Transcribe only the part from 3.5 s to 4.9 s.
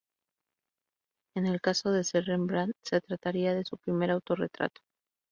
de su primer autorretrato.